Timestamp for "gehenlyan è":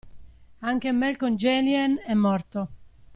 1.35-2.15